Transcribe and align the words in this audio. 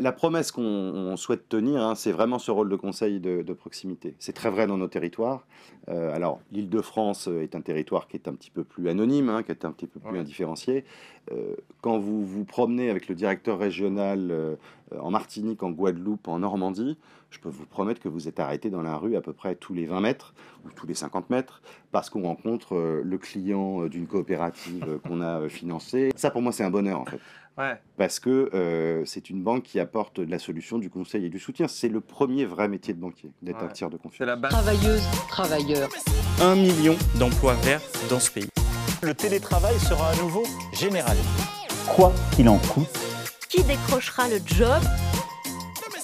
La, 0.00 0.12
promesse 0.12 0.52
qu'on 0.52 1.16
souhaite 1.16 1.48
tenir, 1.48 1.82
hein, 1.82 1.94
c'est 1.94 2.12
vraiment 2.12 2.38
ce 2.38 2.50
rôle 2.50 2.68
de 2.68 2.76
conseil 2.76 3.20
de, 3.20 3.52
proximité. 3.52 4.14
C'est 4.18 4.32
très 4.32 4.50
vrai 4.50 4.66
dans 4.66 4.76
nos 4.76 4.88
territoires. 4.88 5.46
Euh, 5.88 6.14
alors, 6.14 6.40
l'Île-de-France 6.52 7.28
est 7.28 7.54
un 7.54 7.60
territoire 7.60 8.08
qui 8.08 8.16
est 8.16 8.28
un 8.28 8.34
petit 8.34 8.50
peu 8.50 8.64
plus 8.64 8.88
anonyme, 8.88 9.28
hein, 9.28 9.42
qui 9.42 9.50
est 9.50 9.64
un 9.64 9.72
petit 9.72 9.86
peu 9.86 10.00
plus 10.00 10.18
indifférencié. 10.18 10.84
Euh, 11.30 11.54
quand 11.80 11.98
vous 11.98 12.24
vous 12.24 12.44
promenez 12.44 12.90
avec 12.90 13.08
le 13.08 13.14
directeur 13.14 13.58
régional 13.58 14.30
euh, 14.30 14.56
en 15.00 15.10
Martinique, 15.10 15.62
en 15.62 15.70
Guadeloupe, 15.70 16.28
en 16.28 16.40
Normandie, 16.40 16.98
je 17.30 17.38
peux 17.38 17.48
vous 17.48 17.66
promettre 17.66 18.00
que 18.00 18.08
vous 18.08 18.28
êtes 18.28 18.40
arrêté 18.40 18.70
dans 18.70 18.82
la 18.82 18.96
rue 18.96 19.16
à 19.16 19.20
peu 19.20 19.32
près 19.32 19.54
tous 19.54 19.74
les 19.74 19.86
20 19.86 20.00
mètres 20.00 20.34
ou 20.64 20.70
tous 20.70 20.86
les 20.86 20.94
50 20.94 21.30
mètres 21.30 21.62
parce 21.90 22.10
qu'on 22.10 22.22
rencontre 22.22 23.02
le 23.02 23.18
client 23.18 23.86
d'une 23.86 24.06
coopérative 24.06 24.98
qu'on 25.06 25.20
a 25.22 25.48
financée. 25.48 26.10
Ça, 26.16 26.30
pour 26.30 26.42
moi, 26.42 26.52
c'est 26.52 26.64
un 26.64 26.70
bonheur 26.70 27.00
en 27.00 27.06
fait. 27.06 27.20
Parce 27.96 28.18
que 28.18 28.50
euh, 28.54 29.04
c'est 29.04 29.30
une 29.30 29.42
banque 29.42 29.64
qui 29.64 29.78
apporte 29.78 30.20
de 30.20 30.30
la 30.30 30.38
solution, 30.38 30.78
du 30.78 30.90
conseil 30.90 31.26
et 31.26 31.28
du 31.28 31.38
soutien. 31.38 31.68
C'est 31.68 31.88
le 31.88 32.00
premier 32.00 32.44
vrai 32.44 32.68
métier 32.68 32.94
de 32.94 33.00
banquier, 33.00 33.30
d'être 33.42 33.62
un 33.62 33.68
tiers 33.68 33.90
de 33.90 33.96
confiance. 33.96 34.26
La 34.26 34.36
Travailleuse, 34.36 35.02
travailleur. 35.28 35.88
Un 36.40 36.54
million 36.56 36.96
d'emplois 37.18 37.54
verts 37.54 37.82
dans 38.08 38.20
ce 38.20 38.30
pays. 38.30 38.48
Le 39.02 39.14
télétravail 39.14 39.78
sera 39.78 40.10
à 40.10 40.16
nouveau 40.16 40.44
général. 40.72 41.16
Quoi 41.94 42.12
qu'il 42.34 42.48
en 42.48 42.58
coûte. 42.58 43.11
Qui 43.52 43.62
décrochera 43.64 44.30
le 44.30 44.36
job 44.46 44.82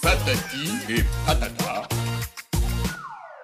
Patati 0.02 0.68
et 0.90 1.02
patata. 1.26 1.88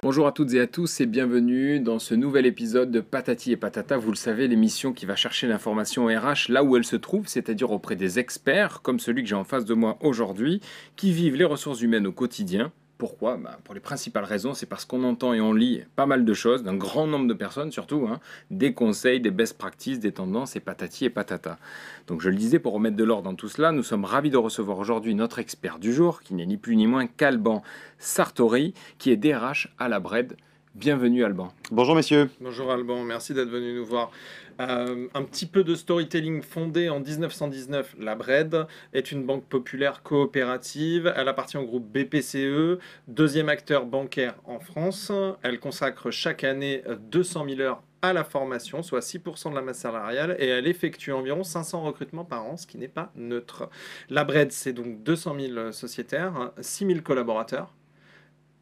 Bonjour 0.03 0.27
à 0.27 0.33
toutes 0.33 0.53
et 0.53 0.61
à 0.61 0.67
tous 0.67 1.01
et 1.01 1.07
bienvenue 1.07 1.81
dans 1.81 1.99
ce 1.99 2.15
nouvel 2.15 2.45
épisode 2.45 2.91
de 2.91 3.01
Patati 3.01 3.53
et 3.53 3.57
Patata. 3.57 3.97
Vous 3.97 4.11
le 4.11 4.17
savez, 4.17 4.47
l'émission 4.47 4.93
qui 4.93 5.07
va 5.07 5.17
chercher 5.17 5.47
l'information 5.47 6.05
RH 6.09 6.51
là 6.51 6.63
où 6.63 6.77
elle 6.77 6.85
se 6.85 6.97
trouve, 6.97 7.29
c'est-à-dire 7.29 7.71
auprès 7.71 7.97
des 7.97 8.19
experts 8.19 8.83
comme 8.83 9.01
celui 9.01 9.23
que 9.23 9.29
j'ai 9.31 9.37
en 9.37 9.45
face 9.45 9.65
de 9.65 9.73
moi 9.73 9.97
aujourd'hui, 10.03 10.61
qui 10.97 11.11
vivent 11.11 11.37
les 11.37 11.47
ressources 11.47 11.81
humaines 11.81 12.07
au 12.07 12.13
quotidien 12.13 12.73
pourquoi 13.05 13.37
bah, 13.37 13.59
Pour 13.65 13.75
les 13.75 13.83
principales 13.83 14.25
raisons, 14.25 14.55
c'est 14.55 14.65
parce 14.65 14.87
qu'on 14.87 15.05
entend 15.05 15.35
et 15.35 15.41
on 15.43 15.53
lit 15.53 15.83
pas 15.95 16.07
mal 16.07 16.25
de 16.25 16.33
choses, 16.33 16.63
d'un 16.63 16.75
grand 16.75 17.07
nombre 17.07 17.27
de 17.27 17.35
personnes 17.35 17.71
surtout, 17.71 18.09
hein, 18.11 18.19
des 18.51 18.73
conseils, 18.73 19.21
des 19.21 19.31
best 19.31 19.59
practices, 19.59 20.01
des 20.01 20.13
tendances 20.13 20.57
et 20.57 20.61
patati 20.61 21.05
et 21.05 21.11
patata. 21.11 21.59
Donc 22.07 22.23
je 22.23 22.31
le 22.31 22.37
disais, 22.37 22.59
pour 22.59 22.73
remettre 22.73 22.97
de 22.97 23.05
l'ordre 23.05 23.25
dans 23.25 23.35
tout 23.35 23.51
cela, 23.51 23.73
nous 23.73 23.83
sommes 23.83 24.07
ravis 24.07 24.31
de 24.31 24.39
recevoir 24.39 24.79
aujourd'hui 24.79 25.15
notre 25.15 25.39
expert 25.39 25.79
du 25.79 25.93
jour, 25.93 26.23
qui 26.23 26.33
n'est 26.33 26.47
ni 26.47 26.57
plus 26.57 26.77
ni 26.77 26.87
moins 26.87 27.07
qu'Alban 27.07 27.63
Sartori, 27.99 28.73
qui 28.97 29.11
est 29.11 29.19
DRH 29.19 29.69
à 29.79 29.91
la 29.91 30.01
BRED. 30.01 30.35
Bienvenue 30.75 31.25
Alban. 31.25 31.53
Bonjour 31.71 31.95
messieurs. 31.95 32.31
Bonjour 32.41 32.73
Alban, 32.73 33.05
merci 33.05 33.33
d'être 33.35 33.51
venu 33.51 33.75
nous 33.75 33.85
voir. 33.85 34.11
Euh, 34.61 35.09
un 35.15 35.25
petit 35.25 35.47
peu 35.47 35.65
de 35.65 35.75
storytelling 35.75 36.43
fondée 36.43 36.89
en 36.89 37.01
1919. 37.01 37.97
La 37.99 38.15
BRED 38.15 38.67
est 38.93 39.11
une 39.11 39.25
banque 39.25 39.45
populaire 39.45 40.03
coopérative. 40.03 41.13
Elle 41.17 41.29
appartient 41.29 41.57
au 41.57 41.65
groupe 41.65 41.87
BPCE, 41.91 42.79
deuxième 43.09 43.49
acteur 43.49 43.87
bancaire 43.87 44.37
en 44.45 44.61
France. 44.61 45.11
Elle 45.43 45.59
consacre 45.59 46.11
chaque 46.11 46.45
année 46.45 46.83
200 47.11 47.47
000 47.49 47.61
heures 47.61 47.83
à 48.03 48.13
la 48.13 48.23
formation, 48.23 48.83
soit 48.83 49.01
6% 49.01 49.51
de 49.51 49.55
la 49.55 49.63
masse 49.63 49.79
salariale, 49.79 50.37
et 50.39 50.47
elle 50.47 50.67
effectue 50.67 51.11
environ 51.11 51.43
500 51.43 51.83
recrutements 51.83 52.27
par 52.27 52.45
an, 52.45 52.59
ce 52.59 52.67
qui 52.67 52.77
n'est 52.77 52.87
pas 52.87 53.11
neutre. 53.17 53.71
La 54.11 54.25
BRED, 54.25 54.53
c'est 54.53 54.75
donc 54.75 55.03
200 55.03 55.37
000 55.41 55.73
sociétaires, 55.73 56.53
6 56.61 56.87
000 56.87 57.01
collaborateurs, 57.01 57.73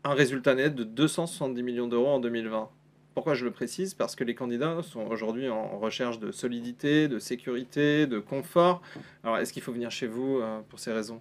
un 0.04 0.14
résultat 0.14 0.54
net 0.54 0.74
de 0.76 0.84
270 0.84 1.62
millions 1.62 1.88
d'euros 1.88 2.08
en 2.10 2.20
2020. 2.20 2.70
Pourquoi 3.14 3.34
je 3.34 3.44
le 3.44 3.50
précise? 3.50 3.94
Parce 3.94 4.16
que 4.16 4.24
les 4.24 4.34
candidats 4.34 4.78
sont 4.82 5.06
aujourd'hui 5.06 5.48
en 5.48 5.78
recherche 5.78 6.18
de 6.18 6.32
solidité, 6.32 7.08
de 7.08 7.18
sécurité, 7.18 8.06
de 8.06 8.18
confort. 8.18 8.80
Alors, 9.22 9.38
est-ce 9.38 9.52
qu'il 9.52 9.62
faut 9.62 9.72
venir 9.72 9.90
chez 9.90 10.06
vous 10.06 10.38
euh, 10.40 10.60
pour 10.68 10.78
ces 10.78 10.92
raisons? 10.92 11.20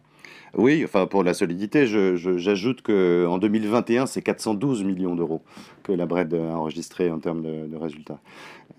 Oui, 0.54 0.84
enfin 0.84 1.08
pour 1.08 1.24
la 1.24 1.34
solidité, 1.34 1.88
j'ajoute 1.88 2.82
qu'en 2.82 3.38
2021, 3.38 4.06
c'est 4.06 4.22
412 4.22 4.84
millions 4.84 5.16
d'euros 5.16 5.42
que 5.84 5.92
la 5.92 6.06
BRED 6.06 6.34
a 6.34 6.58
enregistré 6.58 7.10
en 7.10 7.20
termes 7.20 7.42
de, 7.42 7.76
résultats. 7.76 8.20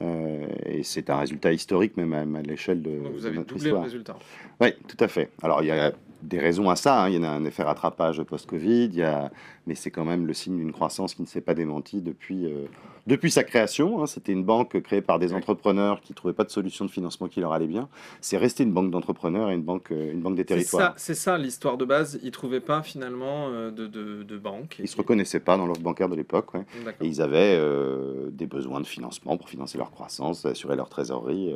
Euh, 0.00 0.46
et 0.66 0.82
c'est 0.82 1.10
un 1.10 1.18
résultat 1.18 1.52
historique 1.52 1.96
même 1.96 2.12
à, 2.12 2.42
l'échelle 2.42 2.82
de, 2.82 2.98
Donc 3.02 3.12
vous 3.12 3.26
avez 3.26 3.38
doublé 3.38 3.70
le 3.70 3.78
résultat. 3.78 4.16
Oui, 4.60 4.68
tout 4.86 4.96
à 5.00 5.08
fait. 5.08 5.30
Alors 5.42 5.62
il 5.62 5.66
y 5.66 5.70
a 5.70 5.92
des 6.22 6.38
raisons 6.38 6.70
à 6.70 6.76
ça. 6.76 7.02
Hein. 7.02 7.08
Il 7.08 7.16
y 7.16 7.18
en 7.18 7.24
a 7.24 7.28
un 7.28 7.44
effet 7.44 7.62
rattrapage 7.62 8.22
post-Covid, 8.22 9.02
a... 9.02 9.30
mais 9.66 9.74
c'est 9.74 9.90
quand 9.90 10.04
même 10.04 10.26
le 10.26 10.34
signe 10.34 10.56
d'une 10.56 10.72
croissance 10.72 11.14
qui 11.14 11.22
ne 11.22 11.26
s'est 11.26 11.40
pas 11.40 11.54
démentie 11.54 12.00
depuis, 12.00 12.46
euh, 12.46 12.66
depuis 13.06 13.30
sa 13.30 13.44
création. 13.44 14.02
Hein. 14.02 14.06
C'était 14.06 14.32
une 14.32 14.44
banque 14.44 14.80
créée 14.82 15.02
par 15.02 15.18
des 15.18 15.34
entrepreneurs 15.34 16.00
qui 16.00 16.12
ne 16.12 16.16
trouvaient 16.16 16.34
pas 16.34 16.44
de 16.44 16.50
solution 16.50 16.84
de 16.84 16.90
financement 16.90 17.28
qui 17.28 17.40
leur 17.40 17.52
allait 17.52 17.66
bien. 17.66 17.88
C'est 18.20 18.38
resté 18.38 18.62
une 18.62 18.72
banque 18.72 18.90
d'entrepreneurs 18.90 19.50
et 19.50 19.54
une 19.54 19.62
banque, 19.62 19.90
euh, 19.90 20.12
une 20.12 20.20
banque 20.20 20.36
des 20.36 20.44
territoires. 20.44 20.94
C'est 20.96 21.14
ça, 21.14 21.36
l'histoire 21.36 21.76
de 21.76 21.84
base. 21.84 22.18
Ils 22.22 22.26
ne 22.26 22.30
trouvaient 22.30 22.60
pas 22.60 22.82
finalement 22.82 23.48
euh, 23.48 23.70
de, 23.70 23.86
de, 23.86 24.22
de, 24.22 24.38
banque. 24.38 24.76
Ils 24.78 24.82
ne 24.82 24.86
se 24.86 24.96
reconnaissaient 24.96 25.40
pas 25.40 25.56
dans 25.56 25.66
l'offre 25.66 25.82
bancaire 25.82 26.08
de 26.08 26.16
l'époque. 26.16 26.50
Et 27.00 27.06
ils 27.06 27.20
avaient 27.20 27.60
des 28.30 28.46
besoins 28.46 28.80
de 28.80 28.86
financement 28.86 29.36
pour 29.36 29.48
financer 29.48 29.78
leur 29.78 29.90
croissance, 29.90 30.44
assurer 30.46 30.76
leur 30.76 30.88
trésorerie. 30.88 31.52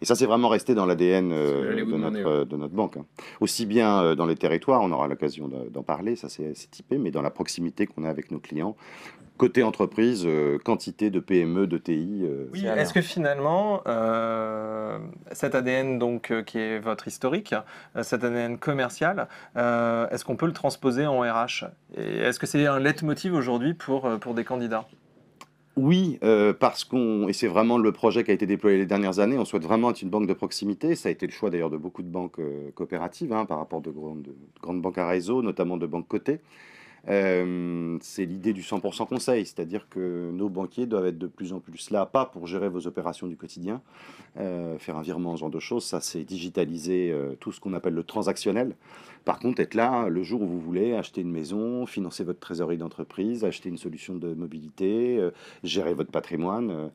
Et 0.00 0.04
ça, 0.04 0.14
c'est 0.14 0.26
vraiment 0.26 0.48
resté 0.48 0.74
dans 0.74 0.86
l'ADN 0.86 1.30
de, 1.30 1.96
notre, 1.96 2.44
de 2.44 2.56
notre 2.56 2.74
banque. 2.74 2.96
Hein. 2.96 3.04
Aussi 3.40 3.66
bien 3.66 4.01
euh, 4.02 4.14
dans 4.14 4.26
les 4.26 4.36
territoires, 4.36 4.82
on 4.82 4.92
aura 4.92 5.08
l'occasion 5.08 5.48
d'en 5.48 5.82
parler, 5.82 6.16
ça 6.16 6.28
c'est 6.28 6.52
typé, 6.70 6.98
mais 6.98 7.10
dans 7.10 7.22
la 7.22 7.30
proximité 7.30 7.86
qu'on 7.86 8.04
a 8.04 8.08
avec 8.08 8.30
nos 8.30 8.38
clients. 8.38 8.76
Côté 9.38 9.62
entreprise, 9.62 10.24
euh, 10.26 10.58
quantité 10.58 11.10
de 11.10 11.18
PME, 11.18 11.66
de 11.66 11.78
TI. 11.78 12.20
Euh, 12.22 12.48
oui, 12.52 12.66
est-ce 12.66 12.92
que 12.92 13.00
finalement, 13.00 13.82
cet 15.32 15.54
ADN 15.54 15.98
donc, 15.98 16.32
qui 16.44 16.58
est 16.58 16.78
votre 16.78 17.08
historique, 17.08 17.54
cet 18.02 18.24
ADN 18.24 18.58
commercial, 18.58 19.28
est-ce 19.56 20.24
qu'on 20.24 20.36
peut 20.36 20.46
le 20.46 20.52
transposer 20.52 21.06
en 21.06 21.20
RH 21.20 21.64
Est-ce 21.96 22.38
que 22.38 22.46
c'est 22.46 22.66
un 22.66 22.78
leitmotiv 22.78 23.34
aujourd'hui 23.34 23.74
pour, 23.74 24.08
pour 24.20 24.34
des 24.34 24.44
candidats? 24.44 24.86
Oui, 25.76 26.18
euh, 26.22 26.52
parce 26.52 26.84
qu'on 26.84 27.28
et 27.28 27.32
c'est 27.32 27.46
vraiment 27.46 27.78
le 27.78 27.92
projet 27.92 28.24
qui 28.24 28.30
a 28.30 28.34
été 28.34 28.46
déployé 28.46 28.76
les 28.76 28.84
dernières 28.84 29.20
années, 29.20 29.38
on 29.38 29.46
souhaite 29.46 29.62
vraiment 29.62 29.90
être 29.90 30.02
une 30.02 30.10
banque 30.10 30.26
de 30.26 30.34
proximité. 30.34 30.94
Ça 30.94 31.08
a 31.08 31.12
été 31.12 31.26
le 31.26 31.32
choix 31.32 31.48
d'ailleurs 31.48 31.70
de 31.70 31.78
beaucoup 31.78 32.02
de 32.02 32.08
banques, 32.08 32.38
euh, 32.40 32.70
coopératives, 32.74 33.32
hein, 33.32 33.46
par 33.46 33.56
rapport 33.58 33.80
de 33.80 33.90
grandes 33.90 34.22
de 34.22 34.34
grandes 34.62 34.82
banques 34.82 34.98
à 34.98 35.08
réseau, 35.08 35.40
notamment 35.42 35.78
de 35.78 35.86
banques 35.86 36.08
cotées. 36.08 36.40
Euh, 37.08 37.98
c'est 38.00 38.24
l'idée 38.24 38.52
du 38.52 38.62
100% 38.62 39.06
conseil, 39.08 39.44
c'est-à-dire 39.44 39.88
que 39.88 40.30
nos 40.32 40.48
banquiers 40.48 40.86
doivent 40.86 41.06
être 41.06 41.18
de 41.18 41.26
plus 41.26 41.52
en 41.52 41.60
plus 41.60 41.90
là, 41.90 42.06
pas 42.06 42.26
pour 42.26 42.46
gérer 42.46 42.68
vos 42.68 42.86
opérations 42.86 43.26
du 43.26 43.36
quotidien, 43.36 43.80
faire 44.36 44.96
un 44.96 45.02
virement, 45.02 45.36
ce 45.36 45.40
genre 45.40 45.50
de 45.50 45.60
choses, 45.60 45.84
ça 45.84 46.00
c'est 46.00 46.22
digitaliser, 46.24 47.14
tout 47.40 47.52
ce 47.52 47.60
qu'on 47.60 47.74
appelle 47.74 47.94
le 47.94 48.04
transactionnel. 48.04 48.74
Par 49.24 49.38
contre, 49.38 49.60
être 49.60 49.74
là 49.74 50.08
le 50.08 50.22
jour 50.22 50.42
où 50.42 50.46
vous 50.46 50.60
voulez 50.60 50.94
acheter 50.94 51.20
une 51.20 51.30
maison, 51.30 51.86
financer 51.86 52.24
votre 52.24 52.40
trésorerie 52.40 52.76
d'entreprise, 52.76 53.44
acheter 53.44 53.68
une 53.68 53.78
solution 53.78 54.16
de 54.16 54.34
mobilité, 54.34 55.18
euh, 55.18 55.30
gérer 55.62 55.94
votre 55.94 56.10
patrimoine. 56.10 56.70
Euh, 56.70 56.88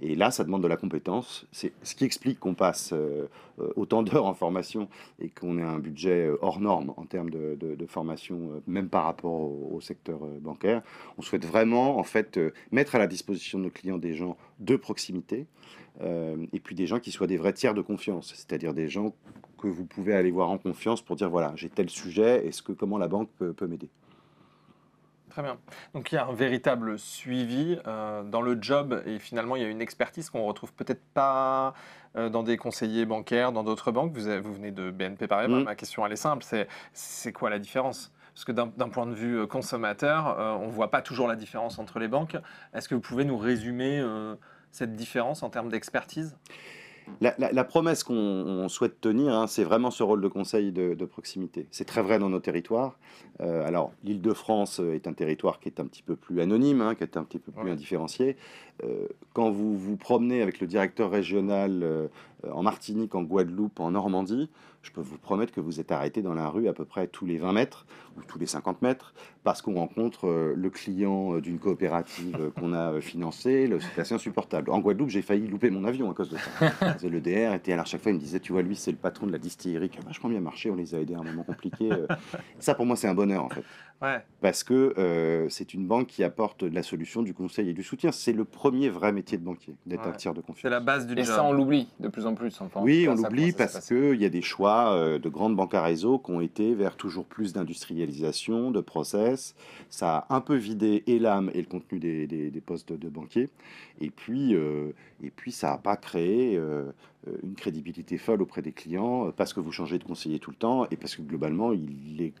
et 0.00 0.14
là, 0.14 0.30
ça 0.30 0.44
demande 0.44 0.62
de 0.62 0.68
la 0.68 0.76
compétence. 0.76 1.46
C'est 1.50 1.72
ce 1.82 1.94
qui 1.94 2.04
explique 2.04 2.38
qu'on 2.38 2.54
passe 2.54 2.92
euh, 2.92 3.26
autant 3.74 4.02
d'heures 4.02 4.26
en 4.26 4.34
formation 4.34 4.88
et 5.20 5.28
qu'on 5.28 5.58
ait 5.58 5.62
un 5.62 5.78
budget 5.78 6.30
hors 6.40 6.60
norme 6.60 6.94
en 6.96 7.04
termes 7.04 7.30
de, 7.30 7.86
formation, 7.88 8.62
même 8.66 8.88
par 8.88 9.04
rapport 9.04 9.32
au, 9.32 9.51
secteur 9.80 10.18
bancaire. 10.40 10.82
On 11.18 11.22
souhaite 11.22 11.44
vraiment, 11.44 11.98
en 11.98 12.04
fait, 12.04 12.38
mettre 12.70 12.94
à 12.94 12.98
la 12.98 13.06
disposition 13.06 13.58
de 13.58 13.64
nos 13.64 13.70
clients 13.70 13.98
des 13.98 14.14
gens 14.14 14.36
de 14.60 14.76
proximité. 14.76 15.46
et 16.00 16.60
puis 16.60 16.74
des 16.74 16.86
gens 16.86 17.00
qui 17.00 17.10
soient 17.10 17.26
des 17.26 17.36
vrais 17.36 17.52
tiers 17.52 17.74
de 17.74 17.82
confiance, 17.82 18.32
c'est-à-dire 18.34 18.74
des 18.74 18.88
gens 18.88 19.14
que 19.62 19.68
vous 19.68 19.84
pouvez 19.84 20.14
aller 20.14 20.30
voir 20.30 20.50
en 20.50 20.58
confiance 20.58 21.00
pour 21.00 21.16
dire 21.16 21.30
voilà, 21.30 21.52
j'ai 21.54 21.68
tel 21.68 21.88
sujet, 21.88 22.46
est-ce 22.46 22.62
que 22.62 22.72
comment 22.72 22.98
la 22.98 23.08
banque 23.08 23.30
peut, 23.38 23.66
m'aider? 23.66 23.88
Très 25.30 25.42
bien. 25.42 25.56
Donc 25.94 26.12
il 26.12 26.16
y 26.16 26.18
a 26.18 26.26
un 26.26 26.34
véritable 26.34 26.98
suivi 26.98 27.78
euh, 27.86 28.22
dans 28.22 28.42
le 28.42 28.58
job 28.60 29.02
et 29.06 29.18
finalement 29.18 29.56
il 29.56 29.62
y 29.62 29.64
a 29.64 29.68
une 29.68 29.80
expertise 29.80 30.28
qu'on 30.28 30.44
retrouve 30.44 30.74
peut-être 30.74 31.02
pas 31.14 31.72
euh, 32.16 32.28
dans 32.28 32.42
des 32.42 32.58
conseillers 32.58 33.06
bancaires, 33.06 33.52
dans 33.52 33.62
d'autres 33.62 33.92
banques. 33.92 34.12
Vous, 34.12 34.28
vous, 34.42 34.52
venez 34.52 34.72
de 34.72 34.90
BNP 34.90 35.28
Paribas. 35.28 35.60
Mm. 35.60 35.64
Ma 35.64 35.74
question 35.74 36.04
elle 36.04 36.12
est 36.12 36.16
simple, 36.16 36.44
c'est 36.44 36.68
c'est 36.92 37.32
quoi 37.32 37.48
la 37.48 37.58
différence? 37.58 38.12
Parce 38.34 38.44
que 38.44 38.52
d'un 38.52 38.68
point 38.88 39.06
de 39.06 39.14
vue 39.14 39.40
euh, 39.40 39.46
consommateur, 39.46 40.36
on 40.60 40.66
ne 40.66 40.72
voit 40.72 40.90
pas 40.90 41.02
toujours 41.02 41.28
la 41.28 41.36
différence 41.36 41.78
entre 41.78 41.98
les 41.98 42.08
banques. 42.08 42.36
Est-ce 42.74 42.88
que 42.88 42.94
vous 42.94 43.00
pouvez 43.00 43.24
nous 43.24 43.38
résumer 43.38 44.02
cette 44.70 44.94
différence 44.94 45.42
en 45.42 45.50
termes 45.50 45.68
d'expertise? 45.68 46.36
La, 47.20 47.64
promesse 47.64 48.04
qu'on 48.04 48.68
souhaite 48.68 49.00
tenir, 49.00 49.34
hein, 49.34 49.46
c'est 49.46 49.64
vraiment 49.64 49.90
ce 49.90 50.02
rôle 50.02 50.20
de 50.20 50.28
conseil 50.28 50.72
de, 50.72 51.04
proximité. 51.04 51.66
C'est 51.70 51.84
très 51.84 52.02
vrai 52.02 52.18
dans 52.18 52.28
nos 52.28 52.40
territoires. 52.40 52.98
Euh, 53.40 53.66
alors, 53.66 53.92
l'Île-de-France 54.04 54.80
est 54.80 55.06
un 55.06 55.12
territoire 55.12 55.60
qui 55.60 55.68
est 55.68 55.80
un 55.80 55.86
petit 55.86 56.02
peu 56.02 56.16
plus 56.16 56.40
anonyme, 56.40 56.80
hein, 56.80 56.94
qui 56.94 57.02
est 57.02 57.16
un 57.16 57.24
petit 57.24 57.38
peu 57.38 57.52
plus 57.52 57.70
indifférencié. 57.70 58.36
Euh, 58.84 59.06
quand 59.32 59.50
vous 59.50 59.76
vous 59.76 59.96
promenez 59.96 60.42
avec 60.42 60.60
le 60.60 60.66
directeur 60.66 61.10
régional 61.10 61.82
euh, 61.82 62.06
euh, 62.06 62.08
en 62.52 62.62
Martinique, 62.62 63.14
en 63.14 63.22
Guadeloupe, 63.22 63.78
en 63.80 63.90
Normandie, 63.92 64.48
je 64.82 64.90
peux 64.90 65.00
vous 65.00 65.16
promettre 65.18 65.52
que 65.52 65.60
vous 65.60 65.78
êtes 65.78 65.92
arrêté 65.92 66.22
dans 66.22 66.34
la 66.34 66.48
rue 66.48 66.66
à 66.66 66.72
peu 66.72 66.84
près 66.84 67.06
tous 67.06 67.24
les 67.24 67.38
20 67.38 67.52
mètres 67.52 67.86
ou 68.16 68.22
tous 68.22 68.38
les 68.38 68.46
50 68.46 68.82
mètres 68.82 69.14
parce 69.44 69.62
qu'on 69.62 69.74
rencontre 69.74 70.26
euh, 70.26 70.54
le 70.56 70.70
client 70.70 71.34
euh, 71.36 71.40
d'une 71.40 71.58
coopérative 71.60 72.36
euh, 72.40 72.50
qu'on 72.50 72.72
a 72.72 72.94
euh, 72.94 73.00
financée. 73.00 73.68
le- 73.68 73.78
C'est 73.80 74.00
assez 74.00 74.14
insupportable. 74.14 74.70
En 74.70 74.80
Guadeloupe, 74.80 75.08
j'ai 75.10 75.22
failli 75.22 75.46
louper 75.46 75.70
mon 75.70 75.84
avion 75.84 76.10
à 76.10 76.14
cause 76.14 76.30
de 76.30 76.36
ça. 76.36 76.96
Le 77.08 77.20
DR 77.20 77.54
était 77.54 77.72
alors 77.72 77.86
chaque 77.86 78.02
fois, 78.02 78.10
il 78.10 78.16
me 78.16 78.20
disait, 78.20 78.40
tu 78.40 78.52
vois, 78.52 78.62
lui, 78.62 78.74
c'est 78.74 78.90
le 78.90 78.96
patron 78.96 79.26
de 79.26 79.32
la 79.32 79.38
distillerie 79.38 79.88
qui 79.88 79.98
a 79.98 80.02
vachement 80.02 80.28
bien 80.30 80.40
marché. 80.40 80.70
On 80.70 80.74
les 80.74 80.94
a 80.94 80.98
aidés 81.00 81.14
à 81.14 81.18
un 81.20 81.24
moment 81.24 81.44
compliqué. 81.44 81.92
euh. 81.92 82.06
Ça, 82.58 82.74
pour 82.74 82.86
moi, 82.86 82.96
c'est 82.96 83.08
un 83.08 83.14
bonheur 83.14 83.44
en 83.44 83.48
fait 83.50 83.62
Ouais. 84.00 84.20
parce 84.40 84.64
que 84.64 84.94
euh, 84.98 85.48
c'est 85.48 85.74
une 85.74 85.86
banque 85.86 86.08
qui 86.08 86.24
apporte 86.24 86.64
de 86.64 86.74
la 86.74 86.82
solution, 86.82 87.22
du 87.22 87.34
conseil 87.34 87.68
et 87.68 87.72
du 87.72 87.84
soutien. 87.84 88.10
C'est 88.10 88.32
le 88.32 88.44
premier 88.44 88.88
vrai 88.88 89.12
métier 89.12 89.38
de 89.38 89.44
banquier, 89.44 89.76
d'être 89.86 90.08
un 90.08 90.10
Ouais. 90.10 90.16
tiers 90.16 90.34
de 90.34 90.40
confiance. 90.40 90.62
C'est 90.62 90.70
la 90.70 90.80
base 90.80 91.06
du 91.06 91.12
Et 91.12 91.18
job. 91.22 91.26
ça, 91.36 91.44
on 91.44 91.52
l'oublie 91.52 91.86
de 92.00 92.08
plus 92.08 92.26
en 92.26 92.30
plus. 92.31 92.31
Enfin, 92.60 92.80
en 92.80 92.84
Oui, 92.84 93.04
cas, 93.04 93.10
on 93.12 93.14
l'oublie 93.16 93.52
parce 93.52 93.86
qu'il 93.88 94.20
y 94.20 94.24
a 94.24 94.28
des 94.28 94.42
choix 94.42 94.92
euh, 94.94 95.18
de 95.18 95.28
grandes 95.28 95.56
banques 95.56 95.74
à 95.74 95.82
réseau 95.82 96.18
qui 96.18 96.30
ont 96.30 96.40
été 96.40 96.74
vers 96.74 96.96
toujours 96.96 97.26
plus 97.26 97.52
d'industrialisation, 97.52 98.70
de 98.70 98.80
process. 98.80 99.54
Ça 99.90 100.18
a 100.28 100.34
un 100.36 100.40
peu 100.40 100.56
vidé 100.56 101.02
et 101.06 101.18
l'âme 101.18 101.50
et 101.54 101.60
le 101.60 101.66
contenu 101.66 101.98
des, 101.98 102.26
des- 102.26 102.50
des 102.50 102.60
postes 102.60 102.92
de, 102.92 102.96
de 102.96 103.08
banquier. 103.08 103.48
Et 104.00 104.10
puis, 104.10 104.54
euh, 104.54 104.90
et 105.22 105.30
puis 105.30 105.52
ça 105.52 105.70
n'a 105.72 105.78
pas 105.78 105.96
créé 105.96 106.56
euh, 106.56 106.92
une 107.42 107.54
crédibilité 107.54 108.18
folle 108.18 108.42
auprès 108.42 108.62
des 108.62 108.72
clients 108.72 109.30
parce 109.36 109.52
que 109.52 109.60
vous 109.60 109.72
changez 109.72 109.98
de 109.98 110.04
conseiller 110.04 110.38
tout 110.38 110.50
le 110.50 110.56
temps 110.56 110.86
et 110.90 110.96
parce 110.96 111.14
que 111.16 111.22
globalement, 111.22 111.72
il 111.72 112.20
est 112.20 112.32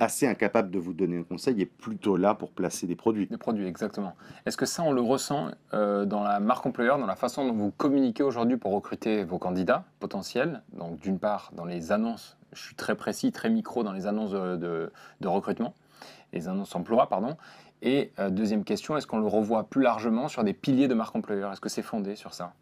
assez 0.00 0.26
incapable 0.26 0.70
de 0.70 0.78
vous 0.78 0.92
donner 0.92 1.18
un 1.18 1.22
conseil 1.22 1.60
et 1.60 1.66
plutôt 1.66 2.16
là 2.16 2.34
pour 2.34 2.50
placer 2.50 2.86
des 2.86 2.96
produits. 2.96 3.26
Des 3.26 3.36
produits, 3.36 3.66
exactement. 3.66 4.14
Est-ce 4.46 4.56
que 4.56 4.66
ça, 4.66 4.82
on 4.82 4.92
le 4.92 5.00
ressent 5.00 5.50
euh, 5.74 6.04
dans 6.04 6.22
la 6.22 6.40
marque 6.40 6.66
employeur, 6.66 6.98
dans 6.98 7.06
la 7.06 7.16
façon 7.16 7.46
dont 7.46 7.52
vous 7.52 7.70
communiquez 7.70 8.22
aujourd'hui 8.22 8.56
pour 8.56 8.72
recruter 8.72 9.24
vos 9.24 9.38
candidats 9.38 9.84
potentiels? 10.00 10.62
Donc, 10.72 10.98
d'une 11.00 11.18
part, 11.18 11.52
dans 11.54 11.64
les 11.64 11.92
annonces, 11.92 12.36
je 12.52 12.62
suis 12.62 12.74
très 12.74 12.96
précis, 12.96 13.30
très 13.30 13.50
micro 13.50 13.84
dans 13.84 13.92
les 13.92 14.06
annonces 14.06 14.32
de 14.32 14.90
recrutement, 15.24 15.74
les 16.32 16.48
annonces 16.48 16.74
emploi, 16.74 17.08
pardon. 17.08 17.36
Et 17.82 18.12
euh, 18.18 18.30
deuxième 18.30 18.64
question, 18.64 18.96
est-ce 18.96 19.06
qu'on 19.06 19.20
le 19.20 19.26
revoit 19.26 19.64
plus 19.64 19.82
largement 19.82 20.28
sur 20.28 20.44
des 20.44 20.52
piliers 20.52 20.88
de 20.88 20.94
marque 20.94 21.16
employeur? 21.16 21.52
Est-ce 21.52 21.60
que 21.60 21.68
c'est 21.68 21.82
fondé 21.82 22.14
sur 22.14 22.34
ça? 22.34 22.52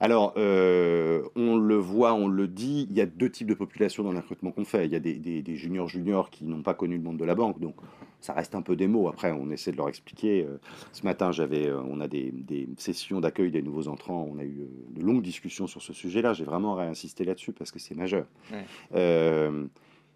Alors, 0.00 0.34
euh, 0.36 1.22
on 1.34 1.56
le 1.56 1.74
voit, 1.76 2.14
on 2.14 2.28
le 2.28 2.46
dit, 2.46 2.86
il 2.88 2.96
y 2.96 3.00
a 3.00 3.06
deux 3.06 3.30
types 3.30 3.48
de 3.48 3.54
populations 3.54 4.04
dans 4.04 4.12
le 4.12 4.18
recrutement 4.18 4.52
qu'on 4.52 4.64
fait. 4.64 4.86
Il 4.86 4.92
y 4.92 4.96
a 4.96 5.00
des, 5.00 5.14
des, 5.14 5.42
des 5.42 5.56
juniors 5.56 5.88
juniors 5.88 6.30
qui 6.30 6.44
n'ont 6.44 6.62
pas 6.62 6.74
connu 6.74 6.96
le 6.96 7.02
monde 7.02 7.16
de 7.16 7.24
la 7.24 7.34
banque, 7.34 7.58
donc 7.58 7.74
ça 8.20 8.32
reste 8.32 8.54
un 8.54 8.62
peu 8.62 8.76
des 8.76 8.86
mots. 8.86 9.08
Après, 9.08 9.32
on 9.32 9.50
essaie 9.50 9.72
de 9.72 9.76
leur 9.76 9.88
expliquer. 9.88 10.44
Euh, 10.44 10.58
Ce 10.92 11.02
matin, 11.02 11.32
j'avais, 11.32 11.66
euh, 11.66 11.80
on 11.90 12.00
a 12.00 12.06
des, 12.06 12.30
des 12.32 12.68
sessions 12.76 13.20
d'accueil 13.20 13.50
des 13.50 13.62
nouveaux 13.62 13.88
entrants. 13.88 14.28
On 14.32 14.38
a 14.38 14.44
eu 14.44 14.68
de 14.90 15.02
longues 15.02 15.22
discussions 15.22 15.66
sur 15.66 15.82
ce 15.82 15.92
sujet-là. 15.92 16.32
J'ai 16.32 16.44
vraiment 16.44 16.74
réinsisté 16.74 17.24
là-dessus 17.24 17.52
parce 17.52 17.72
que 17.72 17.80
c'est 17.80 17.96
majeur. 17.96 18.26
Ouais. 18.52 18.64
Euh, 18.94 19.64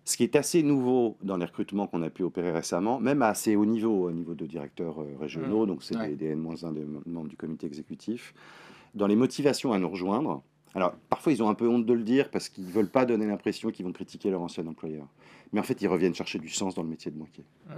ce 0.04 0.16
qui 0.16 0.22
est 0.24 0.34
assez 0.36 0.62
nouveau 0.64 1.16
dans 1.22 1.36
les 1.36 1.44
recrutements 1.44 1.86
qu'on 1.88 2.02
a 2.02 2.10
pu 2.10 2.22
opérer 2.24 2.50
récemment, 2.50 2.98
même 3.00 3.22
à 3.22 3.28
assez 3.28 3.54
haut 3.56 3.66
niveau, 3.66 4.08
au 4.08 4.12
niveau 4.12 4.34
de 4.34 4.46
directeurs 4.46 4.96
régionaux, 5.20 5.64
donc 5.66 5.82
c'est 5.84 5.96
Ouais. 5.96 6.14
des 6.16 6.26
N-1 6.30 6.72
des 6.72 6.84
membres 7.06 7.28
du 7.28 7.36
comité 7.36 7.68
exécutif, 7.68 8.34
dans 8.94 9.06
les 9.06 9.16
motivations 9.16 9.72
à 9.72 9.78
nous 9.78 9.88
rejoindre. 9.88 10.42
Alors, 10.74 10.92
parfois, 11.10 11.32
ils 11.32 11.42
ont 11.42 11.48
un 11.50 11.54
peu 11.54 11.68
honte 11.68 11.84
de 11.84 11.92
le 11.92 12.02
dire 12.02 12.30
parce 12.30 12.48
qu'ils 12.48 12.64
ne 12.66 12.70
veulent 12.70 12.88
pas 12.90 13.04
donner 13.04 13.26
l'impression 13.26 13.70
qu'ils 13.70 13.84
vont 13.84 13.92
critiquer 13.92 14.30
leur 14.30 14.40
ancien 14.40 14.66
employeur. 14.66 15.06
Mais 15.52 15.60
en 15.60 15.62
fait, 15.62 15.82
ils 15.82 15.88
reviennent 15.88 16.14
chercher 16.14 16.38
du 16.38 16.48
sens 16.48 16.74
dans 16.74 16.82
le 16.82 16.88
métier 16.88 17.10
de 17.10 17.18
banquier. 17.18 17.44
Mmh. 17.68 17.72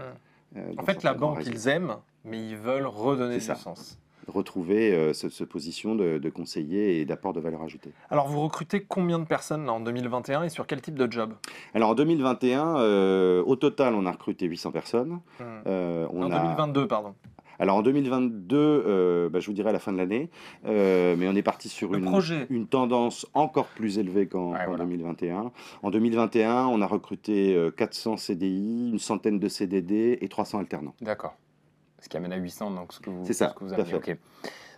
Euh, 0.59 0.73
En 0.79 0.85
fait, 0.85 1.03
la 1.03 1.15
banque, 1.15 1.41
ils 1.45 1.67
aiment, 1.69 1.97
mais 2.25 2.39
ils 2.51 2.57
veulent 2.57 2.87
redonner 2.87 3.39
du 3.39 3.41
ça. 3.45 3.57
sens. 3.57 3.99
Retrouver 4.29 4.95
euh, 4.95 5.13
ce, 5.13 5.29
ce 5.29 5.43
position 5.45 5.97
de, 5.97 6.19
de 6.19 6.31
conseiller 6.31 7.01
et 7.01 7.05
d'apport 7.05 7.33
de 7.33 7.41
valeur 7.41 7.63
ajoutée. 7.63 7.91
Alors, 8.11 8.29
vous 8.29 8.41
recrutez 8.41 8.81
combien 8.83 9.19
de 9.19 9.25
personnes 9.27 9.67
là, 9.67 9.73
en 9.73 9.81
2021 9.81 10.45
et 10.45 10.49
sur 10.49 10.67
quel 10.67 10.81
type 10.81 10.95
de 10.95 11.11
job? 11.11 11.35
Alors, 11.75 11.91
en 11.91 11.95
2021, 11.97 12.77
euh, 12.79 13.43
au 13.45 13.57
total, 13.57 13.95
on 13.95 14.07
a 14.07 14.13
recruté 14.13 14.47
800 14.47 14.71
personnes. 14.71 15.19
Mmh. 15.41 15.45
On 15.67 16.23
En 16.23 16.31
a... 16.31 16.39
2022, 16.41 16.87
pardon. 16.87 17.15
Alors 17.59 17.77
en 17.77 17.83
2022, 17.83 18.57
euh, 18.57 19.29
bah, 19.29 19.41
je 19.41 19.47
vous 19.47 19.53
dirai 19.53 19.71
à 19.71 19.73
la 19.73 19.79
fin 19.79 19.93
de 19.93 19.99
l'année, 19.99 20.31
euh, 20.67 21.15
mais 21.19 21.29
on 21.29 21.35
est 21.35 21.43
parti 21.43 21.69
sur 21.69 21.95
une, 21.95 22.67
tendance 22.67 23.27
encore 23.35 23.67
plus 23.67 23.99
élevée 23.99 24.27
qu'en 24.27 24.53
Ouais, 24.53 24.59
qu'en 24.59 24.71
voilà. 24.71 24.85
2021. 24.85 25.53
En 25.83 25.91
2021, 25.91 26.67
on 26.67 26.81
a 26.81 26.87
recruté 26.87 27.55
euh, 27.55 27.71
400 27.71 28.17
CDI, 28.17 28.91
une 28.93 28.99
centaine 28.99 29.39
de 29.39 29.49
CDD 29.49 30.19
et 30.21 30.29
300 30.29 30.59
alternants. 30.61 30.95
D'accord. 31.01 31.35
Ce 32.01 32.09
qui 32.09 32.17
amène 32.17 32.33
à 32.33 32.37
800, 32.37 32.71
donc 32.73 32.93
ce 32.93 33.01
que 33.01 33.11
vous, 33.11 33.25
C'est 33.25 33.33
ça, 33.33 33.51
ce 33.51 33.55
que 33.55 33.65
vous 33.65 33.73
avez. 33.73 33.85
fait. 33.85 34.19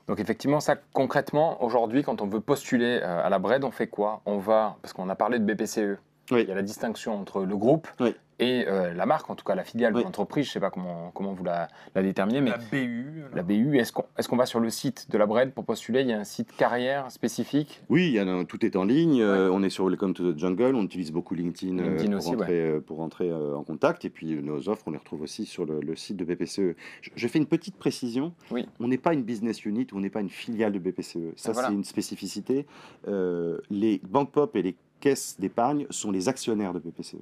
Donc 0.06 0.20
effectivement, 0.20 0.61
ça 0.61 0.76
concrètement, 0.93 1.62
aujourd'hui, 1.64 2.02
quand 2.05 2.22
on 2.22 2.26
veut 2.26 2.40
postuler 2.40 3.00
euh, 3.02 3.25
à 3.26 3.29
la 3.29 3.38
BRED, 3.38 3.64
on 3.64 3.72
fait 3.72 3.88
quoi? 3.88 4.20
On 4.26 4.38
va, 4.38 4.76
parce 4.82 4.93
qu'on 4.93 5.08
a 5.08 5.17
parlé 5.17 5.38
de 5.40 5.44
BPCE, 5.44 5.99
Oui. 6.31 6.43
il 6.43 6.49
y 6.49 6.52
a 6.52 6.55
la 6.55 6.62
distinction 6.62 7.19
entre 7.20 7.43
le 7.44 7.56
groupe 7.56 7.88
Oui. 8.00 8.14
Et 8.38 8.66
euh, 8.68 8.92
la 8.92 9.06
marque, 9.06 9.30
en 9.30 9.34
tout 9.34 9.44
cas 9.44 9.54
la 9.54 9.64
filiale 9.64 9.92
de 9.92 9.98
Oui. 9.98 10.04
l'entreprise, 10.04 10.44
je 10.44 10.50
ne 10.50 10.52
sais 10.54 10.60
pas 10.60 10.70
comment, 10.70 11.10
comment 11.14 11.32
vous 11.32 11.44
la, 11.44 11.68
la 11.94 12.02
déterminez, 12.02 12.40
mais 12.40 12.50
La 12.50 12.58
BU. 12.58 13.24
la 13.34 13.42
BU, 13.42 13.78
est-ce 13.78 13.92
qu'on 13.92 14.04
est 14.18 14.36
va 14.36 14.46
sur 14.46 14.60
le 14.60 14.68
site 14.70 15.10
de 15.10 15.16
la 15.18 15.26
BRED 15.26 15.52
pour 15.52 15.64
postuler? 15.64 16.02
Il 16.02 16.08
y 16.08 16.12
a 16.12 16.18
un 16.18 16.24
site 16.24 16.54
carrière 16.56 17.10
spécifique? 17.10 17.82
Oui, 17.88 18.08
il 18.08 18.12
y 18.14 18.18
tout 18.44 18.64
est 18.64 18.76
en 18.76 18.84
ligne. 18.84 19.22
euh, 19.22 19.50
on 19.52 19.62
est 19.62 19.70
sur 19.70 19.86
Welcome 19.86 20.14
to 20.14 20.32
the 20.32 20.38
Jungle. 20.38 20.74
On 20.74 20.82
utilise 20.84 21.12
beaucoup 21.12 21.34
LinkedIn, 21.34 21.78
euh, 21.78 21.88
LinkedIn 21.90 22.10
pour, 22.10 22.18
aussi, 22.18 22.30
rentrer, 22.30 22.80
pour 22.86 22.96
rentrer 22.98 23.32
en 23.32 23.62
contact. 23.62 24.04
Et 24.04 24.10
puis 24.10 24.26
nos 24.42 24.68
offres, 24.68 24.84
on 24.86 24.90
les 24.90 24.98
retrouve 24.98 25.22
aussi 25.22 25.46
sur 25.46 25.64
le, 25.64 25.80
le 25.80 25.96
site 25.96 26.16
de 26.16 26.24
BPCE. 26.24 26.76
Je, 27.02 27.10
je 27.14 27.28
fais 27.28 27.38
une 27.38 27.46
petite 27.46 27.76
précision. 27.76 28.32
Oui. 28.50 28.66
On 28.80 28.88
n'est 28.88 28.98
pas 28.98 29.14
une 29.14 29.22
business 29.22 29.64
unit, 29.64 29.86
on 29.94 30.00
n'est 30.00 30.10
pas 30.10 30.20
une 30.20 30.30
filiale 30.30 30.72
de 30.72 30.78
BPCE. 30.78 31.18
Ça, 31.36 31.52
voilà. 31.52 31.68
c'est 31.68 31.74
une 31.74 31.84
spécificité. 31.84 32.66
Euh, 33.08 33.58
les 33.70 34.00
banques 34.08 34.32
pop 34.32 34.54
et 34.56 34.62
les 34.62 34.76
caisses 35.00 35.36
d'épargne 35.38 35.86
sont 35.90 36.10
les 36.10 36.28
actionnaires 36.28 36.72
de 36.72 36.78
BPCE. 36.80 37.16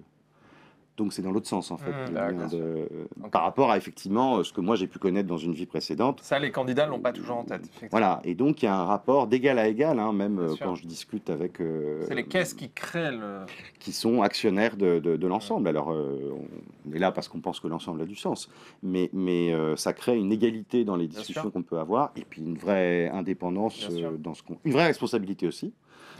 Donc 0.97 1.13
c'est 1.13 1.23
dans 1.23 1.33
l'autre 1.33 1.49
sens 1.49 1.71
en 1.73 1.77
fait. 1.77 1.91
Mmh, 1.91 2.49
de- 2.53 2.57
euh. 2.57 2.87
Par 3.33 3.43
rapport 3.43 3.71
à 3.73 3.77
effectivement 3.77 4.37
euh, 4.39 4.45
ce 4.45 4.53
que 4.53 4.61
moi 4.61 4.77
j'ai 4.77 4.87
pu 4.87 5.01
connaître 5.01 5.27
dans 5.29 5.37
une 5.39 5.53
vie 5.53 5.67
précédente. 5.67 6.21
Ça, 6.23 6.39
les 6.39 6.53
candidats 6.53 6.87
l'ont 6.87 7.01
pas 7.01 7.13
toujours 7.13 7.37
en 7.39 7.45
tête. 7.45 7.69
Voilà, 7.91 8.21
et 8.23 8.35
donc 8.37 8.63
il 8.63 8.67
y 8.67 8.69
a 8.69 8.77
un 8.77 8.85
rapport 8.85 9.27
d'égal 9.27 9.59
à 9.59 9.67
égal, 9.67 9.99
hein, 9.99 10.13
même 10.13 10.37
Bien 10.37 10.45
euh, 10.45 10.55
sûr. 10.55 10.67
quand 10.67 10.75
je 10.77 10.87
discute 10.87 11.31
avec... 11.31 11.61
euh, 11.61 12.05
C'est 12.07 12.15
les 12.15 12.27
caisses 12.27 12.55
qui 12.55 12.71
créent 12.71 13.11
le. 13.11 13.41
qui 13.81 13.91
sont 13.93 14.23
actionnaires 14.23 14.77
de, 14.77 15.01
de- 15.01 15.17
de 15.17 15.27
l'ensemble. 15.27 15.67
Alors, 15.67 15.91
euh, 15.91 16.33
on 16.89 16.95
est 16.95 16.99
là 17.01 17.11
parce 17.11 17.27
qu'on 17.29 17.41
pense 17.41 17.59
que 17.59 17.67
l'ensemble 17.67 18.01
a 18.03 18.05
du 18.07 18.15
sens, 18.17 18.49
mais, 18.85 19.11
mais 19.13 19.53
euh, 19.53 19.75
ça 19.77 19.93
crée 19.95 20.17
une 20.17 20.31
égalité 20.31 20.85
dans 20.85 20.97
les 20.97 21.09
discussions 21.09 21.51
qu'on 21.51 21.63
peut 21.63 21.79
avoir, 21.79 22.13
et 22.17 22.25
puis 22.25 22.41
une 22.43 22.57
vraie 22.57 23.09
indépendance 23.09 23.89
dans 24.19 24.35
ce 24.35 24.43
qu'on... 24.45 24.59
Une 24.65 24.73
vraie 24.73 24.87
responsabilité 24.87 25.47
aussi. 25.49 25.73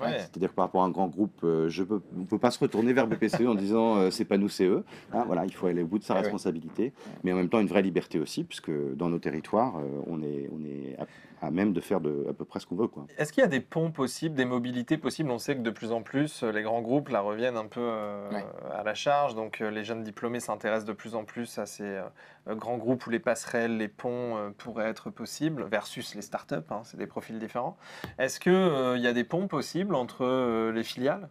Ouais. 0.03 0.19
C'est-à-dire 0.19 0.51
que 0.51 0.55
par 0.55 0.65
rapport 0.65 0.83
à 0.83 0.87
un 0.87 0.91
grand 0.91 1.07
groupe, 1.07 1.39
euh, 1.45 1.69
je 1.69 1.85
peux, 1.85 2.03
on 2.17 2.21
ne 2.21 2.25
peut 2.25 2.39
pas 2.39 2.51
se 2.51 2.59
retourner 2.59 2.93
vers 2.93 3.07
BPCE 3.07 3.43
en 3.47 3.55
disant 3.55 3.97
euh, 3.97 4.11
c'est 4.11 4.25
pas 4.25 4.39
nous, 4.39 4.49
c'est 4.49 4.65
eux. 4.65 4.85
Hein, 5.13 5.23
voilà, 5.27 5.45
il 5.45 5.55
faut 5.55 5.67
aller 5.69 5.83
au 5.83 5.87
bout 5.87 6.01
de 6.01 6.05
sa 6.05 6.15
Eh 6.15 6.23
responsabilité, 6.23 6.93
mais 7.23 7.33
en 7.33 7.37
même 7.37 7.49
temps 7.49 7.61
une 7.61 7.69
vraie 7.69 7.83
liberté 7.83 8.19
aussi, 8.19 8.43
puisque 8.43 8.73
dans 8.97 9.09
nos 9.09 9.21
territoires, 9.21 9.77
euh, 9.79 9.83
on 10.09 10.21
est, 10.23 10.51
on 10.53 10.65
est 10.65 10.97
à, 10.99 11.47
à 11.47 11.51
même 11.53 11.73
de 11.73 11.81
faire 11.81 12.01
de, 12.01 12.27
à 12.29 12.33
peu 12.33 12.45
près 12.45 12.59
ce 12.59 12.67
qu'on 12.67 12.75
veut. 12.75 12.89
Est-ce 13.19 13.33
qu'il 13.33 13.43
y 13.43 13.45
a 13.45 13.49
des 13.49 13.61
ponts 13.61 13.93
possibles, 13.93 14.35
des 14.35 14.45
mobilités 14.45 14.99
possibles? 14.99 15.31
On 15.31 15.39
sait 15.39 15.55
que 15.55 15.61
de 15.63 15.71
plus 15.71 15.93
en 15.93 16.03
plus, 16.03 16.43
euh, 16.43 16.51
les 16.51 16.63
grands 16.63 16.81
groupes 16.83 17.11
la 17.11 17.21
reviennent 17.21 17.57
un 17.57 17.67
peu 17.67 17.81
euh, 17.81 18.31
Ouais. 18.33 18.45
à 18.77 18.83
la 18.83 18.95
charge. 18.95 19.35
Donc, 19.37 19.61
euh, 19.61 19.71
les 19.71 19.85
jeunes 19.85 20.03
diplômés 20.03 20.41
s'intéressent 20.41 20.87
de 20.87 20.93
plus 20.93 21.15
en 21.15 21.25
plus 21.25 21.59
à 21.59 21.67
ces 21.67 22.01
grands 22.49 22.77
groupes 22.79 23.07
où 23.07 23.11
les 23.11 23.19
passerelles, 23.21 23.77
les 23.79 23.89
ponts 23.89 24.53
pourraient 24.59 24.89
être 24.89 25.09
possibles, 25.11 25.65
versus 25.71 26.15
les 26.15 26.23
startups. 26.23 26.55
Hein, 26.71 26.81
c'est 26.83 26.97
des 26.99 27.07
profils 27.07 27.39
différents. 27.39 27.77
Est-ce 28.19 28.41
qu'il 28.41 28.53
il 28.97 29.03
y 29.03 29.07
a 29.07 29.13
des 29.13 29.25
ponts 29.25 29.47
possibles? 29.47 29.64
Entre 29.95 30.25
euh, 30.25 30.73
les 30.73 30.83
filiales, 30.85 31.29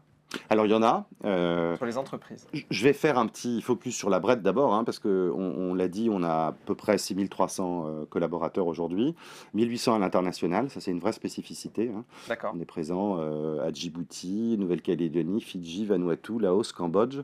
Alors 0.49 0.65
il 0.65 0.71
y 0.71 0.73
en 0.75 0.81
a. 0.81 1.05
euh, 1.25 1.77
les 1.85 1.97
entreprises 1.99 2.47
Je- 2.71 2.83
vais 2.83 2.93
faire 2.93 3.19
un 3.19 3.27
petit 3.27 3.61
focus 3.61 3.95
sur 3.95 4.09
la 4.09 4.19
Brette 4.19 4.41
d'abord, 4.41 4.73
hein, 4.73 4.83
parce 4.83 4.97
qu'on 4.97 5.09
on, 5.09 5.73
l'a 5.75 5.87
dit, 5.87 6.09
on 6.11 6.23
a 6.23 6.47
à 6.47 6.51
peu 6.65 6.73
près 6.73 6.97
6300 6.97 7.85
euh, 7.85 8.05
collaborateurs 8.09 8.65
aujourd'hui, 8.65 9.13
1800 9.53 9.95
à 9.95 9.99
l'international, 9.99 10.69
ça 10.71 10.79
c'est 10.81 10.89
une 10.91 10.99
vraie 10.99 11.11
spécificité. 11.13 11.91
hein. 11.95 12.03
D'accord. 12.27 12.53
On 12.55 12.59
est 12.59 12.65
présent 12.65 13.17
euh, 13.19 13.63
à 13.67 13.71
Djibouti, 13.71 14.55
Nouvelle-Calédonie, 14.57 15.41
Fidji, 15.41 15.85
Vanuatu, 15.85 16.39
Laos, 16.39 16.71
Cambodge. 16.73 17.19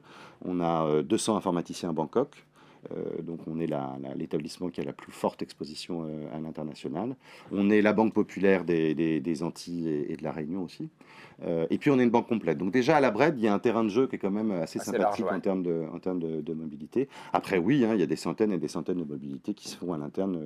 On 0.46 0.60
a 0.62 0.86
euh, 0.86 1.02
200 1.02 1.36
informaticiens 1.36 1.90
à 1.90 1.94
Bangkok. 1.94 2.46
Euh, 2.96 3.22
donc 3.22 3.40
on 3.48 3.60
est 3.60 3.68
l'établissement 4.16 4.70
qui 4.70 4.80
a 4.80 4.84
la 4.86 4.94
plus 4.94 5.12
forte 5.12 5.42
exposition 5.42 6.06
euh, 6.06 6.34
à 6.36 6.40
l'international. 6.40 7.16
On 7.52 7.70
est 7.70 7.82
la 7.82 7.92
banque 7.94 8.14
populaire 8.14 8.64
des, 8.64 8.96
des- 8.96 9.20
des 9.20 9.44
Antilles 9.44 9.88
et, 9.90 10.14
et 10.14 10.16
de 10.16 10.24
la 10.24 10.32
Réunion 10.32 10.64
aussi. 10.64 10.90
Euh, 11.44 11.66
et 11.70 11.78
puis 11.78 11.90
on 11.92 12.00
est 12.00 12.04
une 12.04 12.10
banque 12.10 12.28
complète. 12.28 12.58
Donc 12.58 12.72
déjà 12.72 12.98
à 12.98 13.00
la 13.02 13.12
Bred, 13.12 13.36
il 13.38 13.44
y 13.44 13.48
a 13.48 13.54
un 13.54 13.60
terrain 13.60 13.84
de 13.84 13.90
jeu 13.90 14.08
qui 14.08 14.16
est 14.16 14.20
quand 14.20 14.32
même 14.32 14.52
assez, 14.52 14.80
Assez 14.80 14.92
sympathique 14.92 15.20
large, 15.26 15.32
ouais. 15.32 15.38
en 15.38 15.40
termes, 15.42 15.64
de, 15.64 15.86
en 15.94 16.00
termes 16.00 16.20
de, 16.20 16.42
de 16.42 16.54
mobilité. 16.54 17.10
Après 17.34 17.58
oui, 17.58 17.84
hein, 17.86 17.92
il 17.94 18.00
y 18.00 18.04
a 18.04 18.08
des 18.08 18.16
centaines 18.16 18.52
et 18.54 18.58
des 18.58 18.68
centaines 18.68 19.00
de 19.00 19.04
mobilités 19.06 19.54
qui 19.54 19.68
se 19.70 19.78
font 19.78 19.94
à 19.94 19.98
l'interne 19.98 20.40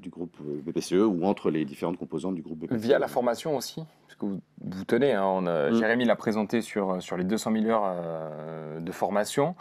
du 0.00 0.08
groupe 0.10 0.36
BPCE 0.40 0.92
ou 1.06 1.24
entre 1.24 1.50
les 1.50 1.64
différentes 1.64 1.98
composantes 1.98 2.34
du 2.34 2.42
groupe 2.42 2.60
BPCE. 2.60 2.76
Via 2.80 2.98
la 2.98 3.08
formation 3.08 3.56
aussi, 3.56 3.82
parce 4.06 4.14
que 4.18 4.26
vous, 4.26 4.40
vous 4.64 4.84
tenez, 4.84 5.12
hein, 5.12 5.24
on 5.26 5.46
a- 5.46 5.70
Mm. 5.70 5.74
Jérémy 5.74 6.04
l'a 6.04 6.16
présenté 6.16 6.60
sur, 6.62 7.00
sur 7.02 7.16
les 7.16 7.24
200 7.24 7.52
000 7.52 7.66
heures 7.66 7.82
euh, 7.84 8.80
de 8.80 8.92
formation. 8.92 9.54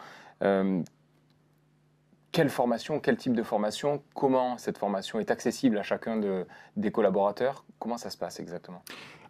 Euh, 0.44 0.82
quelle 2.32 2.50
formation, 2.50 3.00
quel 3.00 3.18
type 3.18 3.34
de 3.34 3.44
formation, 3.44 4.02
comment 4.14 4.58
cette 4.58 4.78
formation 4.78 5.20
est 5.20 5.32
accessible 5.32 5.78
à 5.78 5.84
chacun 5.84 6.18
de, 6.18 6.46
des 6.78 6.92
collaborateurs 6.92 7.66
Comment 7.80 7.98
ça 7.98 8.10
se 8.10 8.18
passe 8.18 8.40
exactement? 8.40 8.84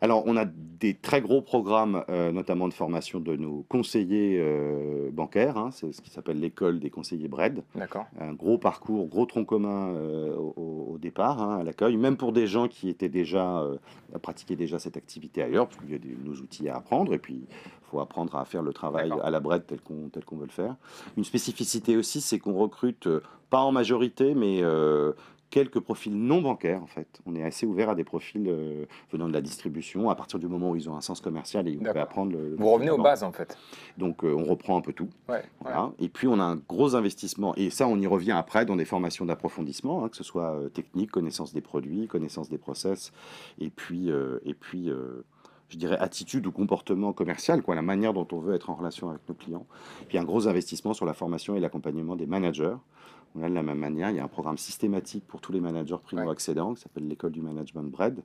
Alors, 0.03 0.23
on 0.25 0.35
a 0.35 0.45
des 0.45 0.95
très 0.95 1.21
gros 1.21 1.43
programmes, 1.43 2.03
euh, 2.09 2.31
notamment 2.31 2.67
de 2.67 2.73
formation 2.73 3.19
de 3.19 3.35
nos 3.35 3.63
conseillers 3.69 4.39
euh, 4.39 5.11
bancaires. 5.11 5.57
hein, 5.57 5.69
c'est 5.71 5.91
ce 5.93 6.01
qui 6.01 6.09
s'appelle 6.09 6.39
l'école 6.39 6.79
des 6.79 6.89
conseillers 6.89 7.27
BRED. 7.27 7.63
D'accord. 7.75 8.05
Un 8.19 8.33
gros 8.33 8.57
parcours, 8.57 9.05
gros 9.07 9.27
tronc 9.27 9.45
commun 9.45 9.93
euh, 9.93 10.35
au, 10.35 10.93
au 10.93 10.97
départ, 10.97 11.39
hein, 11.39 11.59
à 11.59 11.63
l'accueil, 11.63 11.97
même 11.97 12.17
pour 12.17 12.31
des 12.33 12.47
gens 12.47 12.67
qui 12.67 12.89
étaient 12.89 13.09
déjà, 13.09 13.63
pratiquaient 14.23 14.55
déjà 14.55 14.79
cette 14.79 14.97
activité 14.97 15.43
ailleurs, 15.43 15.67
parce 15.67 15.79
qu'il 15.79 15.91
y 15.91 15.95
a 15.95 15.99
des, 15.99 16.17
nos 16.25 16.33
outils 16.33 16.67
à 16.67 16.77
apprendre, 16.77 17.13
et 17.13 17.19
puis 17.19 17.35
il 17.35 17.55
faut 17.91 17.99
apprendre 17.99 18.35
à 18.35 18.43
faire 18.45 18.63
le 18.63 18.73
travail 18.73 19.09
D'accord. 19.09 19.23
à 19.23 19.29
la 19.29 19.39
BRED 19.39 19.67
tel 19.67 19.81
qu'on 19.81 20.09
tel 20.09 20.25
qu'on 20.25 20.37
veut 20.37 20.45
le 20.47 20.51
faire. 20.51 20.77
Une 21.15 21.23
spécificité 21.23 21.95
aussi, 21.95 22.21
c'est 22.21 22.39
qu'on 22.39 22.55
recrute, 22.55 23.07
pas 23.51 23.59
en 23.61 23.71
majorité, 23.71 24.33
mais 24.33 24.63
quelques 25.51 25.79
profils 25.79 26.15
non 26.15 26.41
bancaires 26.41 26.81
en 26.81 26.87
fait. 26.87 27.21
On 27.27 27.35
est 27.35 27.43
assez 27.43 27.67
ouvert 27.67 27.89
à 27.89 27.95
des 27.95 28.03
profils 28.03 28.47
euh, 28.47 28.85
venant 29.11 29.27
de 29.27 29.33
la 29.33 29.41
distribution 29.41 30.09
à 30.09 30.15
partir 30.15 30.39
du 30.39 30.47
moment 30.47 30.71
où 30.71 30.75
ils 30.75 30.89
ont 30.89 30.95
un 30.95 31.01
sens 31.01 31.21
commercial 31.21 31.67
et 31.67 31.73
peuvent 31.73 31.83
D'accord. 31.83 32.01
apprendre 32.01 32.31
le. 32.31 32.55
Vous 32.57 32.69
revenez 32.69 32.89
aux 32.89 32.97
bases 32.97 33.21
en 33.21 33.31
fait. 33.31 33.55
Donc 33.99 34.23
euh, 34.23 34.33
on 34.33 34.45
reprend 34.45 34.77
un 34.77 34.81
peu 34.81 34.93
tout. 34.93 35.09
Ouais. 35.29 35.43
Voilà. 35.59 35.91
Et 35.99 36.09
puis 36.09 36.27
on 36.27 36.39
a 36.39 36.43
un 36.43 36.55
gros 36.55 36.95
investissement, 36.95 37.53
et 37.55 37.69
ça 37.69 37.87
on 37.87 37.99
y 37.99 38.07
revient 38.07 38.31
après 38.31 38.65
dans 38.65 38.77
des 38.77 38.85
formations 38.85 39.25
d'approfondissement, 39.25 40.03
hein, 40.03 40.09
que 40.09 40.17
ce 40.17 40.23
soit 40.23 40.55
euh, 40.55 40.69
technique, 40.69 41.11
connaissance 41.11 41.53
des 41.53 41.61
produits, 41.61 42.07
connaissance 42.07 42.49
des 42.49 42.57
process, 42.57 43.11
et 43.59 43.69
puis, 43.69 44.09
et 44.45 44.53
puis 44.53 44.89
je 45.69 45.77
dirais 45.77 45.97
attitude 45.99 46.45
ou 46.47 46.51
comportement 46.51 47.13
commercial, 47.13 47.61
quoi, 47.61 47.75
la 47.75 47.81
manière 47.81 48.13
dont 48.13 48.27
on 48.31 48.39
veut 48.39 48.55
être 48.55 48.69
en 48.69 48.75
relation 48.75 49.09
avec 49.09 49.21
nos 49.27 49.35
clients. 49.35 49.65
Puis 50.07 50.17
un 50.17 50.23
gros 50.23 50.47
investissement 50.47 50.93
sur 50.93 51.05
la 51.05 51.13
formation 51.13 51.55
et 51.55 51.59
l'accompagnement 51.59 52.15
des 52.15 52.27
managers. 52.27 52.75
Voilà, 53.33 53.49
de 53.49 53.55
la 53.55 53.63
même 53.63 53.79
manière, 53.79 54.09
il 54.09 54.17
y 54.17 54.19
a 54.19 54.23
un 54.23 54.27
programme 54.27 54.57
systématique 54.57 55.25
pour 55.27 55.39
tous 55.41 55.51
les 55.51 55.61
managers 55.61 55.97
primo-accédants 56.03 56.73
qui 56.73 56.81
s'appelle 56.81 57.07
l'école 57.07 57.31
du 57.31 57.41
management 57.41 57.83
BRED. 57.83 58.23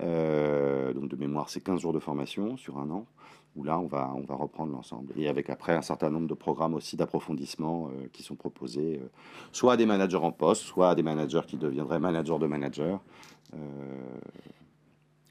Euh, 0.00 0.92
donc 0.92 1.08
de 1.08 1.16
mémoire, 1.16 1.48
c'est 1.48 1.60
15 1.60 1.80
jours 1.80 1.92
de 1.92 1.98
formation 1.98 2.56
sur 2.56 2.78
un 2.78 2.90
an 2.90 3.06
où 3.54 3.64
là, 3.64 3.78
on 3.78 3.86
va, 3.86 4.12
on 4.16 4.22
va 4.22 4.34
reprendre 4.34 4.72
l'ensemble. 4.72 5.12
Et 5.16 5.28
avec 5.28 5.50
après 5.50 5.74
un 5.74 5.82
certain 5.82 6.08
nombre 6.08 6.26
de 6.26 6.34
programmes 6.34 6.74
aussi 6.74 6.96
d'approfondissement 6.96 7.88
euh, 7.88 8.08
qui 8.12 8.22
sont 8.22 8.34
proposés, 8.34 8.98
euh, 9.02 9.08
soit 9.52 9.74
à 9.74 9.76
des 9.76 9.84
managers 9.84 10.16
en 10.16 10.32
poste, 10.32 10.62
soit 10.62 10.90
à 10.90 10.94
des 10.94 11.02
managers 11.02 11.42
qui 11.46 11.58
deviendraient 11.58 12.00
managers 12.00 12.38
de 12.38 12.46
managers. 12.46 12.96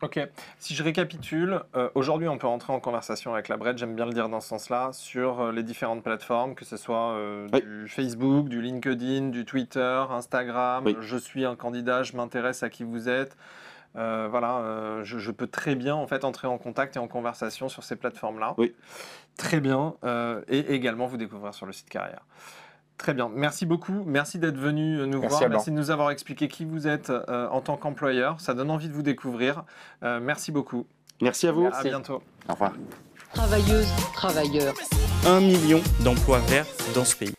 Ok, 0.02 0.20
si 0.58 0.74
je 0.74 0.82
récapitule, 0.82 1.62
euh, 1.76 1.90
aujourd'hui 1.94 2.28
on 2.28 2.40
peut 2.40 2.48
rentrer 2.48 2.74
en 2.74 2.80
conversation 2.80 3.34
avec 3.36 3.50
la 3.50 3.58
Bred, 3.58 3.78
j'aime 3.78 3.96
bien 3.96 4.08
le 4.08 4.14
dire 4.14 4.30
dans 4.30 4.40
ce 4.42 4.48
sens-là, 4.48 4.90
sur 4.94 5.42
euh, 5.42 5.52
les 5.52 5.62
différentes 5.62 6.02
plateformes, 6.04 6.56
que 6.56 6.66
ce 6.66 6.76
soit 6.76 7.12
euh, 7.12 7.48
Oui. 7.54 7.62
du 7.62 7.88
Facebook, 7.88 8.50
du 8.50 8.64
LinkedIn, 8.64 9.30
du 9.30 9.46
Twitter, 9.46 10.04
Instagram, 10.10 10.86
Oui. 10.88 10.98
je 11.02 11.18
suis 11.18 11.46
un 11.46 11.56
candidat, 11.56 12.02
je 12.02 12.18
m'intéresse 12.18 12.64
à 12.64 12.70
qui 12.70 12.84
vous 12.84 13.10
êtes. 13.10 13.38
Voilà, 13.94 15.02
je, 15.04 15.20
je 15.20 15.32
peux 15.32 15.48
très 15.48 15.76
bien 15.76 15.96
en 15.96 16.08
fait 16.08 16.24
entrer 16.24 16.48
en 16.48 16.58
contact 16.58 16.96
et 16.96 17.00
en 17.00 17.10
conversation 17.10 17.68
sur 17.68 17.84
ces 17.84 17.98
plateformes-là. 17.98 18.56
Oui. 18.58 18.74
Très 19.38 19.60
bien, 19.60 19.96
et 20.48 20.74
également 20.74 21.08
vous 21.08 21.18
découvrir 21.18 21.54
sur 21.54 21.66
le 21.66 21.74
site 21.74 21.90
carrière. 21.90 22.22
Très 23.02 23.16
bien, 23.16 23.32
merci 23.34 23.66
beaucoup, 23.66 24.04
merci 24.06 24.38
d'être 24.38 24.60
venu 24.60 25.00
euh, 25.00 25.08
nous 25.08 25.22
Merci, 25.22 25.40
voir, 25.40 25.50
merci 25.50 25.72
de 25.72 25.76
nous 25.76 25.90
avoir 25.90 26.12
expliqué 26.12 26.48
qui 26.48 26.66
vous 26.66 26.88
êtes 26.88 27.10
euh, 27.10 27.48
en 27.50 27.60
tant 27.60 27.76
qu'employeur, 27.76 28.40
ça 28.40 28.54
donne 28.54 28.70
envie 28.70 28.90
de 28.90 28.94
vous 28.94 29.02
découvrir. 29.02 29.64
Euh, 30.04 30.20
merci 30.22 30.52
beaucoup, 30.52 30.86
Merci 31.20 31.48
à 31.48 31.52
vous. 31.52 31.68
à 31.74 31.82
bientôt. 31.82 32.22
Au 32.48 32.54
revoir. 32.54 32.74
Travailleuses, 33.34 33.88
travailleurs. 34.14 34.76
Un 35.26 35.40
million 35.40 35.82
d'emplois 36.02 36.42
verts 36.42 36.68
dans 36.94 37.04
ce 37.04 37.16
pays. 37.16 37.34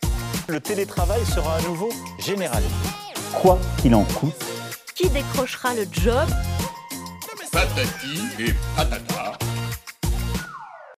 Le 0.48 0.58
télétravail 0.58 1.24
sera 1.26 1.54
à 1.54 1.62
nouveau 1.62 1.90
généralisé. 2.18 2.74
Quoi 3.32 3.56
qu'il 3.78 3.94
en 3.94 4.02
coûte, 4.02 4.34
Qui 4.96 5.08
décrochera 5.10 5.74
le 5.76 5.84
job? 5.92 6.28
Patati 7.52 8.18
et 8.40 8.52
patata. 8.76 9.38